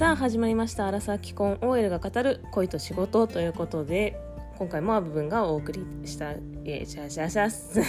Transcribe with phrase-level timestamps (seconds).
[0.00, 4.18] さあ始まりました「アラサー既婚 OL が語る恋と仕事」ということで
[4.56, 6.30] 今回もアブブンがお送りした
[6.64, 7.82] 「えシャシャシャス」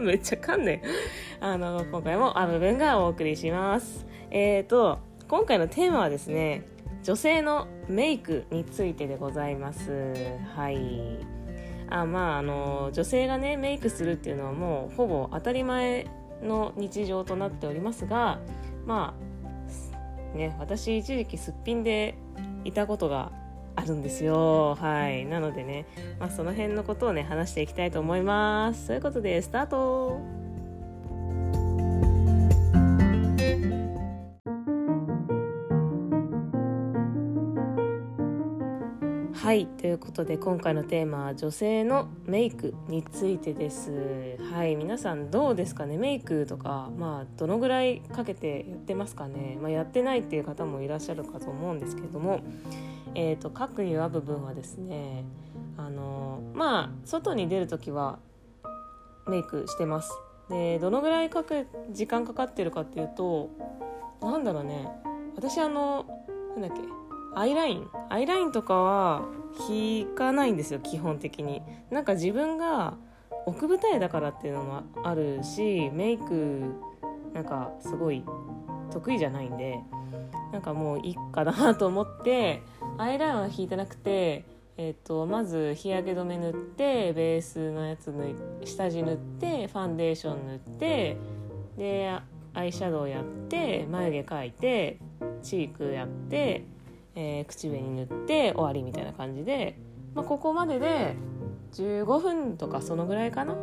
[0.00, 0.80] めっちゃ噛んで
[1.38, 6.62] あの今回もアブブンがお送りしますえーと今回のテーマはですね
[7.02, 10.14] 女性のメイクについてでございます
[10.54, 11.18] はい
[11.90, 16.06] あまああの女性がねメイクするっていうのはもうほぼ当たり前
[16.42, 18.38] の日常となっておりますが
[18.86, 19.35] まあ
[20.36, 22.16] ね私一時期すっぴんで
[22.64, 23.32] いたことが
[23.74, 24.74] あるんですよ。
[24.74, 25.26] はい。
[25.26, 25.86] なのでね、
[26.18, 28.88] まあ、その辺のことをね話していきたいと思います。
[28.88, 30.35] ということでスタート。
[39.56, 44.36] はいということで今回のテーマは女性のメイクについてです。
[44.52, 45.96] はい皆さんどうですかね？
[45.96, 52.40] メイクとかまあどのぐらいかけてやってますかね、まあ、やってないっていう方もいらっしゃるかと思うんですけれども。
[53.14, 55.24] えーと、各言部分はですね
[55.78, 58.18] あのまあ外に出る時は
[59.26, 60.12] メイクしてます。
[60.50, 63.48] でどのぐらいかく時間かかってるかっていうと
[64.20, 64.86] なんだろうね。
[65.34, 66.04] 私あの
[66.58, 66.95] なんだっけ？
[67.36, 67.86] アイライン？
[68.08, 69.22] アイラインとかは
[69.68, 71.62] 引かないんですよ基本的に。
[71.90, 72.94] なんか自分が
[73.44, 76.74] 奥舞台だからっていうのもあるしメイク
[77.34, 78.24] なんかすごい
[78.90, 79.78] 得意じゃないんで
[80.52, 82.62] なんかもういいかなと思って
[82.96, 84.44] アイラインは引いてなくて
[84.78, 91.16] えーと、まず日焼け止め塗ってベースのやつ塗下地塗ってファンデーション塗って
[91.78, 92.10] で
[92.52, 94.98] アイシャドウやって眉毛描いて
[95.42, 96.66] チークやって
[97.16, 99.76] えー、口紅塗って終わりみたいな感じで、
[100.14, 101.16] まあ、ここまでで
[101.72, 103.56] 15分とかそのぐらいかな？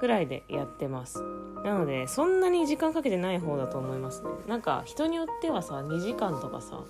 [0.00, 1.22] ぐらいでやってます。
[1.64, 4.28] なのでそんなに時間かけてない方だと思いますね。
[4.46, 6.80] なんか人によってはさ2時間とかさ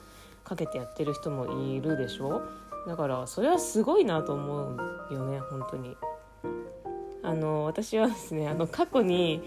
[0.45, 2.43] かけてやってる人もいるでしょ？
[2.87, 4.75] だからそれはすごいなと思
[5.11, 5.97] うよね本当に。
[7.23, 9.43] あの私はですねあの過去に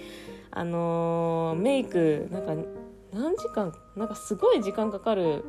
[0.51, 2.53] あのメイクなんか
[3.13, 5.45] 何時間なんかすごい時間かかる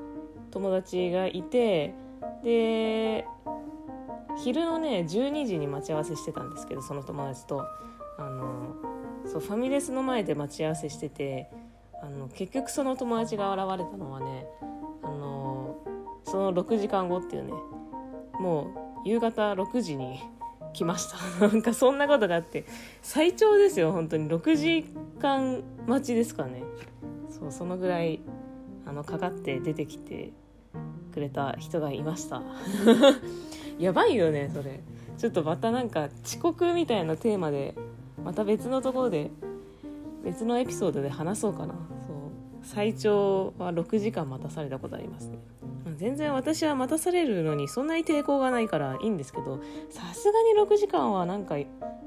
[0.50, 1.94] 友達がいて
[2.43, 3.27] で
[4.43, 7.65] 昼のね12時に待ち合わせしてたんですけどその友達と。
[8.19, 8.75] あの
[9.27, 11.50] そうファミレスの前で待ち合わせしてて
[12.03, 14.47] あの結局その友達が現れたのはね
[15.03, 15.77] あの
[16.25, 17.53] その6時間後っていうね
[18.38, 18.65] も
[19.05, 20.21] う夕方6時に
[20.72, 21.49] 来ました。
[21.49, 22.65] なんかそんなことがあって
[23.03, 24.28] 最長ですよ本当に。
[24.28, 24.84] 6時
[25.19, 26.62] 間待ちですかね。
[27.31, 28.21] そうそのぐらい
[28.87, 30.32] あのかかって出てきて
[31.10, 32.43] くれた人がいました。
[33.78, 34.81] やばいよねそれ。
[35.19, 37.75] ちょっとまたなんか遅刻みたいなテーマで
[38.25, 39.31] また別のところで
[40.25, 41.75] 別のエピソードで話そうかな。
[41.75, 42.16] そう。
[42.62, 45.38] 最長は6時間待たされたことありますね。
[45.97, 49.60] 全然私は待たされるのにそんなに抵抗がないからいいんですけど
[49.91, 51.56] さすがに6時間はなんか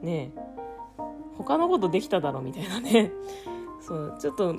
[0.01, 0.31] ね
[1.37, 3.11] 他のことできただろみたいなね。
[3.81, 4.15] そう。
[4.19, 4.55] ちょっと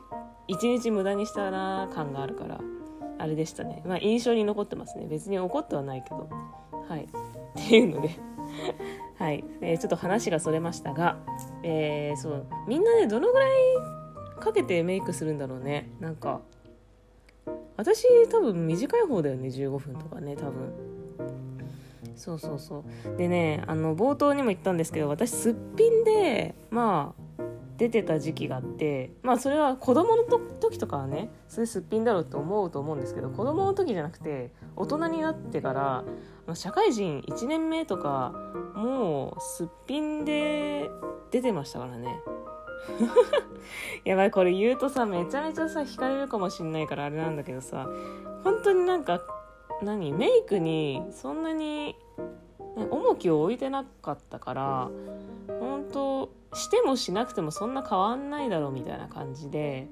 [0.47, 2.60] 一日無駄にしたな感があるから。
[3.19, 3.83] あれでしたね。
[3.87, 5.07] まあ印象に残ってますね。
[5.09, 6.29] 別に怒ってはないけど。
[6.89, 7.05] はい。
[7.05, 7.09] っ
[7.55, 8.11] ていうので。
[9.17, 11.19] はい、えー、ちょっと話がそれましたが、
[11.63, 12.47] えー、そう。
[12.67, 13.51] みんなねどのぐらい
[14.41, 15.91] かけてメイクするんだろうね。
[16.01, 16.41] なんか
[17.77, 20.73] 私多分短い方だよね15分とかね多分。
[22.17, 23.17] そうそうそう。
[23.17, 27.24] でねあの冒頭にも言ったんですけど私すっぴんでまあ
[27.77, 30.23] 出てた時期があってまあそれは子供の
[30.61, 38.33] 時とかはねそれすっぴんだろうって思うと思うんですけど子供の時じゃなくて大人になってから社会人1年目とか
[38.75, 40.89] もうすっぴんで
[41.31, 42.21] 出てましたからね。
[44.05, 47.89] やばいこれ言うとさめちゃめちゃさ惹かれるかもしんないからあれなんだけどさ
[48.43, 49.23] 本当になんか
[49.83, 50.13] 何？
[50.13, 51.97] メイクにそんなに
[52.77, 54.91] 重きを置いてなかったから
[56.55, 59.88] してもしなくてもそんな変わんないだろうみたいな感じで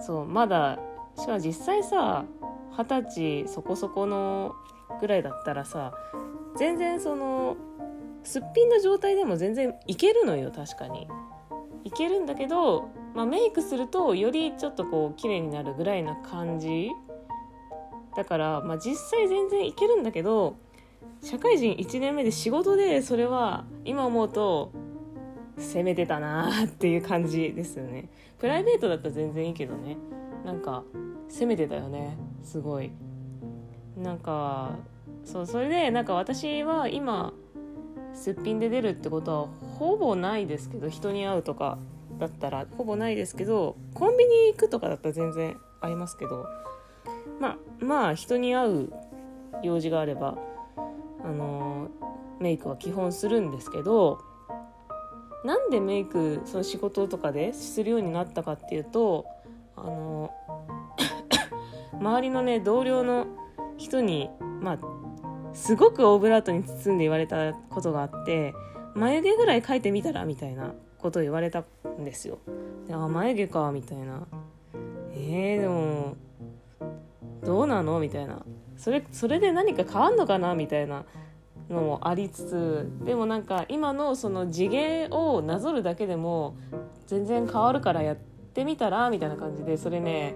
[0.00, 0.78] そうまだ
[1.16, 2.24] しかも実際さ
[2.76, 3.02] 二十
[3.44, 4.54] 歳そこそこの
[5.00, 5.92] ぐらいだったらさ
[6.56, 7.56] 全然その
[8.24, 11.08] すっぴんの状態でも全然いけるのよ確かに。
[11.84, 16.90] いけるんだけど、まあ、メイクするとよりちょっとこう綺麗になるぐらいな感じ。
[18.16, 20.56] だから、まあ、実際全然いけるんだけど
[21.22, 24.70] 社会人1年目で仕事でそれは今思うと
[25.56, 28.08] 攻めてたなっていう感じですよね。
[28.38, 29.96] プライベートだったら全然いいけどね。
[30.44, 30.84] なんか
[31.28, 32.16] 攻めてたよね。
[32.42, 32.90] すごい。
[33.96, 34.76] なんか
[35.24, 37.32] そうそれでなんか私は今
[38.14, 41.78] すっぴんで出るってことはほぼないですけど人に会うとか
[42.18, 42.66] だったら。
[42.76, 46.46] ほぼないですけどコンビニ行くとかだったら全然ありますけど。
[47.80, 48.92] まあ人に会う
[49.64, 50.38] 用事があれば
[51.24, 51.88] あの
[52.40, 54.20] メイクは基本するんですけど
[55.44, 59.26] なんでメイクその仕事とかでするようになったかっていうと
[59.76, 60.30] あの
[61.98, 63.26] 周りのね同僚の
[63.76, 64.30] 人に
[64.60, 64.78] まあ
[65.54, 68.54] すごくオブラートに包んで言われたことがあって
[68.94, 71.64] 眉毛ぐらい描いてみたらみたいなことを言われた
[71.98, 72.38] んですよ。
[72.86, 74.26] であ眉毛かみたいな。
[75.14, 76.14] えー、でも
[77.44, 78.00] どうなの？
[78.00, 78.44] みたいな
[78.76, 80.54] それそれで何か変わんのかな？
[80.54, 81.04] みたいな
[81.72, 86.56] のもありつつでもなんか今のその地毛をなぞるだけでも
[87.06, 90.34] 全然変わるからやってみたらみたいな感じでそれね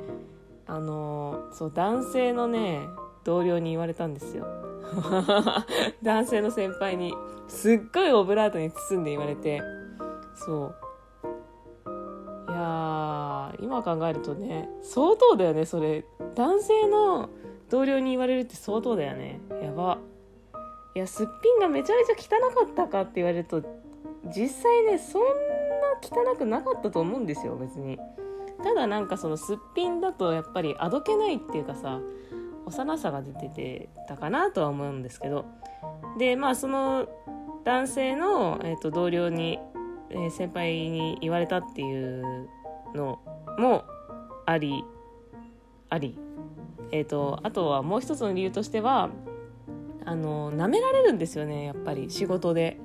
[0.67, 2.81] あのそう男性のね
[3.25, 4.47] 同僚に言われたんですよ。
[6.03, 7.13] 男性の先輩に
[7.49, 9.61] すっごいオブラートに包んで言われて
[10.35, 10.75] そう。
[12.49, 16.05] いや今考えるとね相当だよねそれ。
[16.35, 17.31] 男性の
[17.69, 19.41] 同僚に言われるって相当だよね。
[19.63, 19.99] やば。
[20.97, 23.63] いやすっぴんがめちゃめちゃ汚かったかって言われると
[24.35, 25.29] 実際ねそんな
[26.33, 27.99] 汚くなかったと思うんですよ別に。
[28.65, 32.01] ただなんかそのすっぴんだとやっぱりあどけないっていうかさ
[32.65, 35.45] 幼さが出ててたかなとは思うんですけど。
[36.17, 37.07] でまあその
[37.65, 39.59] 男性の、えーと、同僚に、
[40.09, 42.49] えー、先輩に言われたっていう
[42.95, 43.19] の
[43.59, 43.85] も
[44.47, 44.83] あり
[45.91, 46.19] あり。
[46.91, 49.11] えっ、ー、とあとはもう一つの理由としては
[50.07, 52.79] あの舐められるんですよねやっぱり仕事で。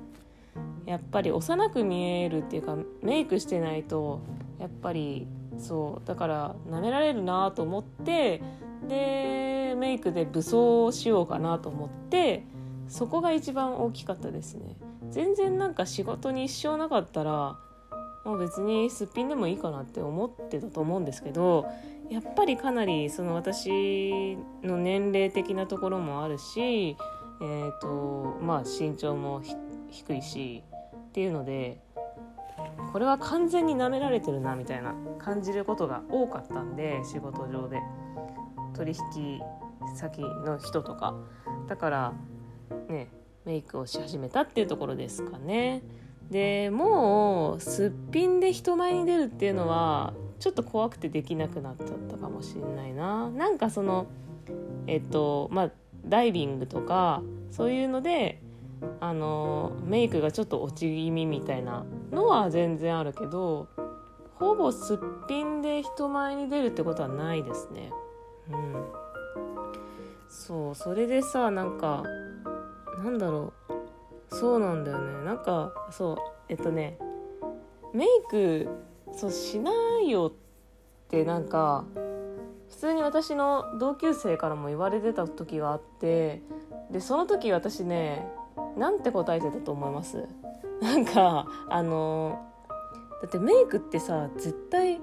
[0.84, 4.20] やっぱり幼く見えるっていうかメイクしてないと
[4.58, 5.28] やっぱり
[5.58, 8.42] そうだから舐められるなと思って
[8.88, 12.44] でメイクで武装しようかなと思って
[12.88, 14.76] そこが一番大きかったですね。
[15.10, 17.58] 全然なんか仕事に一生なかったら
[18.24, 21.66] もう別にすっぴんでもいいかなって思ってたと思うんですけど
[22.12, 26.96] やっぱりかなりその私の年齢的なところもあるし、
[27.40, 29.42] えーとまあ、身長も
[29.88, 30.62] 低いし
[30.94, 31.80] っていうので
[32.92, 37.80] これは完全に舐められてるなみたいな感じることが多かったんで仕事上で。
[38.74, 39.40] 取引
[39.94, 41.14] 先の人とか。
[41.68, 42.12] だから
[42.88, 43.08] ね
[43.44, 45.82] メイクをし始めたっていうところですかね。
[46.30, 53.30] でもうすっぴんで人前に出るっていうのはちょっと怖くてできなくなっちゃったかもしれないな。
[53.30, 54.08] なんかその
[54.88, 55.70] えっとまあ
[56.04, 57.22] ダイビングとか
[57.52, 58.42] そういうので
[58.98, 63.68] あのメイクがちょっと落ち気味みたいなのは全然あるけど
[64.34, 64.98] ほぼすっ
[65.28, 67.92] ぴんで人前に出るってことはないですね。
[68.50, 68.84] うん。
[70.28, 72.02] そうそれでさなんか
[72.98, 74.34] なんだろう。
[74.34, 75.24] そうなんだよね。
[75.24, 76.16] なんかそう
[76.48, 76.98] えっとね
[77.94, 78.68] メイク
[79.12, 79.70] そうしな
[80.00, 81.84] いよってなんか
[82.70, 86.42] 普通に私の同級生からも言われてた時があって
[86.90, 88.26] でその時私ね
[88.76, 90.26] なんて答えてたと思います？
[90.80, 92.38] なんかあの
[93.22, 95.00] だってメイクってさ絶対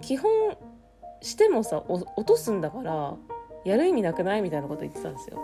[0.00, 0.30] 基本
[1.20, 3.14] してもさ落とすんだから
[3.64, 4.42] やる意味なくない？
[4.42, 5.38] みたいなこと言ってたんですよ。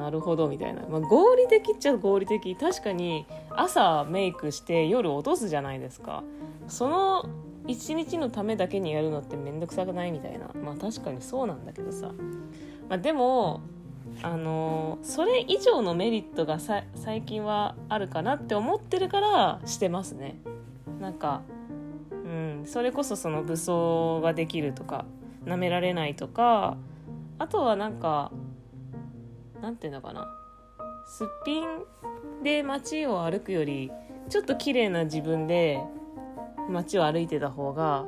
[0.00, 2.56] なるほどみたいな、まあ、合理的っちゃ合理的。
[2.56, 6.24] 確かに朝メイクして夜落とすじゃないですか。
[6.68, 7.28] その
[7.66, 10.50] 一日のためだけにやるのって面倒くさくないみたいな。
[10.64, 12.12] まあ確かにそうなんだけどさ、
[12.88, 13.60] まあ、でも
[14.22, 20.36] あのそれ以上のメリットが最近はあるかなって思ってるからしてますね。
[21.00, 21.42] なんか
[22.10, 25.04] うんそれこそその武装ができるとか
[25.44, 26.76] なめられないとか
[27.38, 28.32] あとはなんか
[29.62, 30.26] なんていうのかな
[31.06, 31.64] すっぴん
[32.42, 33.90] で街を歩くより
[34.28, 35.80] ちょっと綺麗な自分で
[36.68, 38.06] 街を歩いてた方が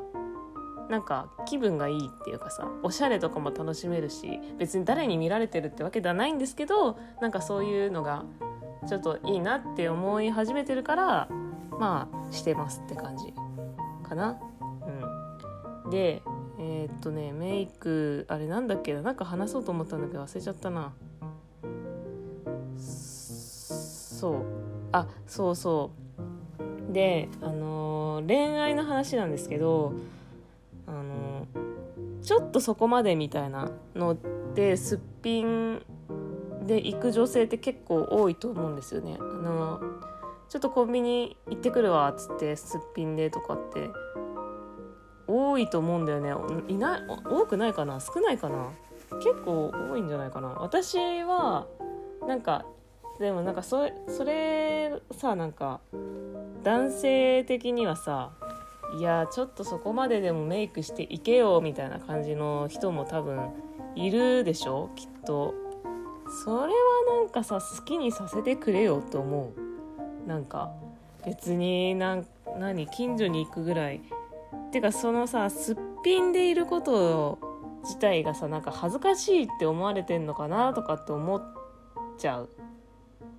[0.88, 8.24] なんか気分がいいっていうかさおしゃれとかも楽しめるし別に誰に見られてるってわけではないんですけどなんかそういうのが
[8.88, 11.28] ちょっといいなって思い始めてるから
[11.70, 13.32] まあしてますって感じ
[14.08, 14.38] かな。
[15.84, 16.22] うん、で
[16.58, 20.92] えー、っとねメイクあれなんだっけなんか話そうと思ったんだけど忘れちゃったな。
[24.22, 24.44] そう。
[24.92, 25.90] あそうそ
[26.88, 26.92] う。
[26.92, 29.94] であの、恋愛の話なんですけど
[30.86, 31.48] あの、
[32.22, 34.16] ちょっとそこまでみたいなの
[34.54, 35.82] ですっぴん
[36.64, 39.16] で行く女性って結構多いと思うんですよね。
[39.18, 39.80] あの、
[40.48, 43.90] ちょっとコンビニ行ってくるわっつってすっぴんでとかって
[45.26, 46.32] 多いと思うんだよね。
[46.68, 47.98] いない多くないかな？
[47.98, 48.68] 少ないかな？
[49.18, 50.50] 結構多いんじゃないかな。
[50.60, 51.66] 私は
[52.28, 52.64] なんか
[53.20, 55.80] でもなんかそれそれさなんか
[56.64, 58.32] 男性的にはさ
[58.98, 63.50] いやちょっとそこまででもメイクしていけよみたいな感じの人も多分
[63.94, 64.90] いるでしょ？
[64.96, 65.54] きっと。
[66.44, 66.72] それは
[67.20, 69.52] なんかさ好きにさせてくれよと思
[70.24, 70.28] う。
[70.28, 70.72] なんか
[71.26, 72.26] 別になん
[72.58, 74.00] 何近所に行くぐらい。
[74.72, 77.38] てかそのさすっぴんでいること
[77.82, 81.42] 自体がさなんか恥ずかしいって思われてんのかなとかって思っ
[82.16, 82.48] ちゃう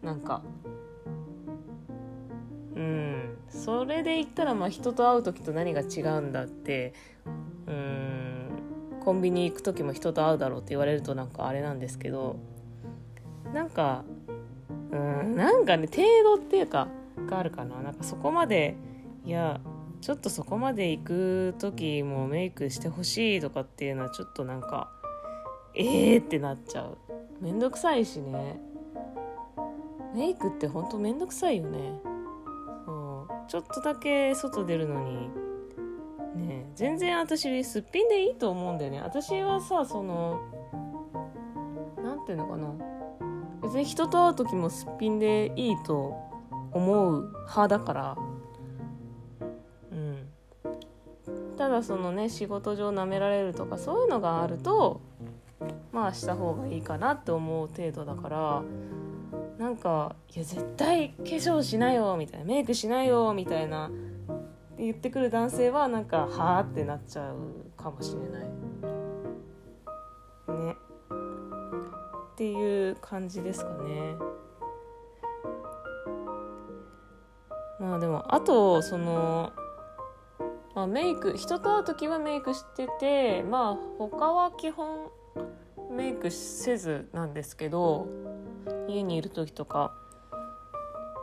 [0.04, 0.42] なんか。
[2.76, 3.38] うん。
[3.50, 6.94] それで言ったらまあ人と会う時と何が違うんだって
[7.68, 8.50] うん
[9.00, 12.38] コンビニ行く時も人と会うだろうって言われるとなんかあれなんですけど
[13.54, 14.04] なんか
[14.92, 16.88] うんなんかね程度っていうか
[17.28, 17.82] があるかな。
[17.82, 18.76] なんかそこまで
[19.24, 19.62] いや
[20.02, 24.90] ちょっとそこまで行く時もメイクしてほしいとかっていうのはちょっとなんか
[25.76, 26.98] ええー、ってなっちゃう。
[27.40, 28.73] めんどくさいしね。
[30.14, 32.00] メイクってほんとめんどくさいよね。
[32.86, 35.30] そうちょっとだけ外出るのに。
[36.36, 39.02] ね全然私すっぴんでいいと思うんだよね。
[39.02, 40.42] 私はさその
[42.04, 42.74] 何ていうのかな。
[43.62, 46.16] 別に人と会う時もすっぴんでいいと
[46.72, 48.18] 思う派だから。
[49.92, 50.28] うん。
[51.58, 55.02] ただそのね仕事上舐められるとかそういうのがあると
[55.92, 58.64] まあした方がいいかなって思う程度だから。
[59.58, 63.92] なんか「いや絶対化粧しなよ」みたいな「メイクしなよ」みたいな
[64.78, 68.44] 言ってくる男性はなんか「はあ?」ってなっちゃうかもしれない。
[68.44, 68.50] ね。
[72.34, 74.16] っていう感じですかね。
[77.80, 79.52] まあでもあとその、
[80.74, 85.10] まあ、メイク人と会う時はメイクしててまあ他は基本
[85.92, 88.08] メイクせずなんですけど
[88.88, 89.94] 家にいる時とか。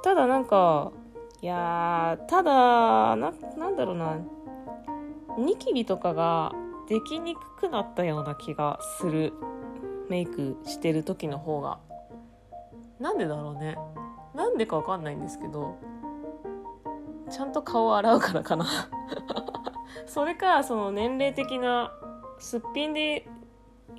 [0.03, 0.93] ただなんか
[1.43, 4.19] いやただななんだろうな。
[5.39, 6.53] ニキビとかが
[6.89, 9.33] できにくくなったような気がする。
[10.09, 11.79] メイクしてる時の方が。
[12.99, 13.77] なんでだろうね。
[14.35, 15.79] なんでかわかんないんですけど。
[17.31, 18.67] ちゃんと顔を洗うからかな。
[20.07, 21.93] それかその年齢的な
[22.39, 23.29] すっぴんで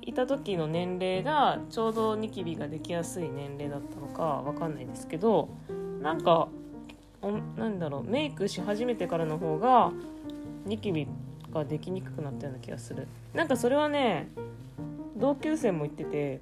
[0.02, 5.48] いた時の年齢がちょうどニキビができやすい年齢だったのかわかんないですけど
[6.02, 6.48] なんか
[7.22, 9.92] おなんだろうメイクし始めてからの方が
[10.66, 11.06] ニキビ
[11.52, 13.06] ができにくくなったような気がする。
[13.32, 14.28] なんかそれはね
[15.16, 16.40] 同級生も言ってて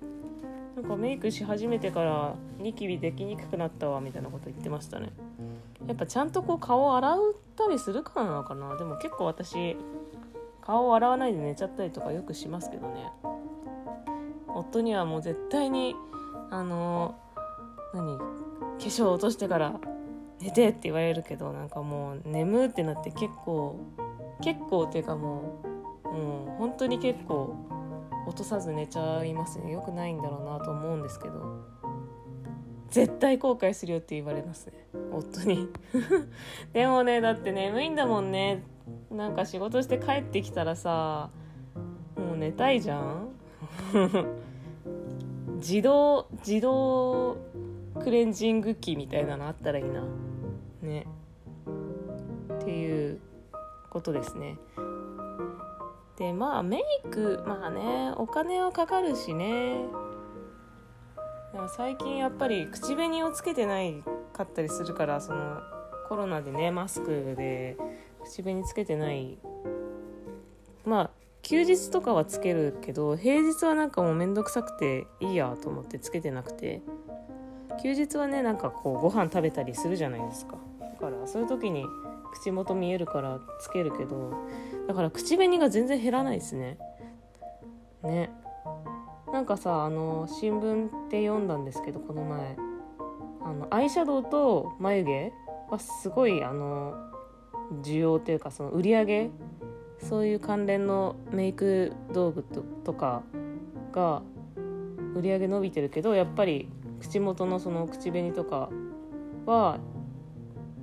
[0.77, 5.11] なんかメイクし始めてからニキビできにくくなったわみたいなこと言ってましたね。
[5.87, 7.19] やっぱちゃんとこう顔を洗っ
[7.57, 8.77] たりするからなのかな。
[8.77, 9.77] でも結構私
[10.63, 13.11] 顔を洗わないで寝ちゃったりとかよくしますけどね。
[14.57, 15.95] 夫にはもう絶対に
[16.51, 17.19] あの
[17.95, 18.25] 何化
[18.79, 19.81] 粧落としてから
[20.41, 23.79] 寝てって言われるけどなんかもう眠ってなって結構
[24.43, 25.61] 結構っていうかも
[26.05, 26.11] う、う、
[26.59, 27.55] 本当に結構
[28.27, 29.71] 落とさず寝ちゃいますね。
[29.71, 31.65] よくないんだろうなと思うんですけど。
[32.91, 34.87] 絶対後悔するよって言われますね。
[35.13, 35.69] 夫に。
[36.73, 38.65] でもねだって眠いんだもんね。
[39.11, 41.31] なんか仕事して帰ってきたらさ
[42.17, 43.29] もう寝たいじゃん。
[45.59, 47.37] 自動自動
[48.03, 50.05] クレンジング機みたいなのあったらいいな。
[50.83, 51.07] ね。
[52.61, 53.21] っていう
[53.91, 54.57] ことですね。
[56.17, 59.85] でまあメイクまあねお金はかかるしね。
[61.77, 65.61] 最近やっぱり口紅をつけてないかったりするからその
[66.09, 67.77] コロナでねマスクで
[68.23, 69.39] 口紅つけてない。
[70.85, 71.11] まあ
[71.51, 76.81] 休日とかはつけるけど平日はなんかもうめんどくさくていいやと思ってつけてなくて
[77.83, 80.59] 休日はねなんかこうご飯食べたりするじゃないですか。
[80.81, 81.85] だからそういう時に
[82.35, 84.33] 口元見えるからつけるけど
[84.87, 86.79] だから口紅が全然減らないですね。
[88.05, 88.31] ね。
[89.33, 92.57] なんかさあの新聞って読んだんですけどこの前。
[93.43, 95.33] あのアイシャドウと眉毛
[95.69, 96.95] はすごいあの
[97.83, 99.31] 需要というかその売り上げ
[100.03, 102.45] そういう関連のメイク道具
[102.85, 103.23] とか
[103.93, 104.23] が
[105.15, 106.69] 売り上げ伸びてるけどやっぱり
[107.01, 108.71] 口元のその口紅とか
[109.47, 109.79] は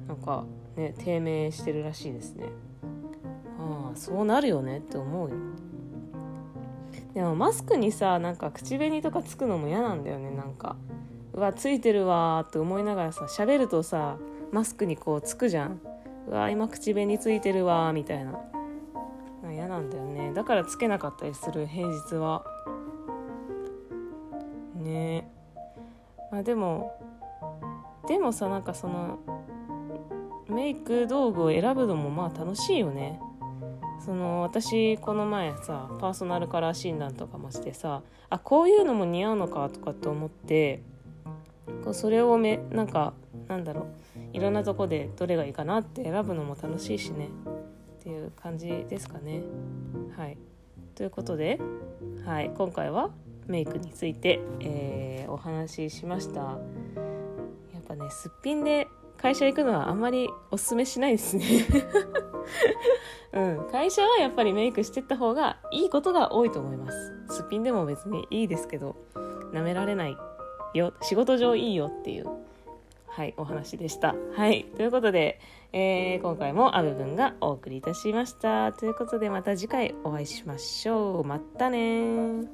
[0.08, 0.46] なんか
[0.76, 2.46] ね低迷してるらしいですね。
[3.60, 5.36] ああそうなるよねって思うよ。
[7.14, 10.76] でもマスクにさなんか口紅とかつくのも嫌なんだよねなんか。
[11.34, 14.18] うわついてるわって思いながらさ喋るとさ
[14.52, 15.80] マスクにこうつくじゃん。
[16.28, 18.40] うわ今口紅ついてるわみたいな。
[20.38, 22.46] だからつけなかったりする平日は。
[24.76, 25.28] ね。
[26.32, 26.96] まあでも
[28.08, 29.18] でもさなんかその
[30.48, 33.20] メイク道具を選ぶのもまあ楽しいよね。
[34.00, 40.84] その私この前さパーソナルカラー診断とかもしてさあこういうのも似合うのかとかって思って
[41.84, 43.16] こうそれをめなんか
[43.48, 47.30] なんだろういろんなとこでどれがいいかなって選ぶのも楽しいしね。
[48.08, 49.42] っていう感じですかね。
[50.18, 50.38] はい。
[50.96, 51.60] ということで、
[52.26, 53.12] はい、今回は
[53.46, 56.42] メイクについて、えー、お話ししました。
[56.42, 61.46] やっぱねすっぴんで会社行くのはあんまりおすすめしないですね。
[63.32, 67.14] うん、会社はやっぱりメイクしてった方がいいことが多いと思います。
[67.30, 68.96] すっぴんでも別にいいですけど
[69.54, 70.18] なめられない
[70.74, 70.94] よ。
[71.04, 72.47] 仕事上いいよっていう。
[73.18, 74.14] はいお話でした。
[74.36, 75.42] はいということで、
[75.74, 78.74] えー、今回もあ部分がお送りいたしました。
[78.74, 81.24] ということでまた次回お会いしましょう。
[81.24, 82.48] またね